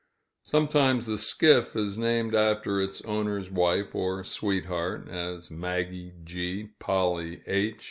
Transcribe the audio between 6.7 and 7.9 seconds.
"Polly H.